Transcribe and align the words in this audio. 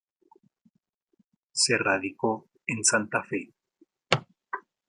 Se 1.51 1.77
radicó 1.77 2.47
en 2.65 2.83
Santa 2.83 3.21
Fe. 3.23 3.53